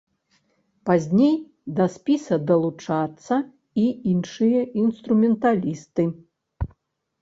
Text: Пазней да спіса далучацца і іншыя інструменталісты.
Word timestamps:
Пазней 0.89 1.35
да 1.81 1.87
спіса 1.97 2.35
далучацца 2.53 3.35
і 3.85 3.87
іншыя 4.15 4.61
інструменталісты. 4.89 6.13